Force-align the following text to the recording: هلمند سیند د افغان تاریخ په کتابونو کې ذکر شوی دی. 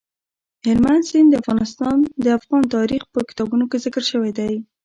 هلمند 0.65 1.03
سیند 1.09 1.29
د 2.23 2.25
افغان 2.39 2.63
تاریخ 2.75 3.03
په 3.13 3.19
کتابونو 3.29 3.63
کې 3.71 3.77
ذکر 3.85 4.03
شوی 4.11 4.31
دی. 4.37 4.53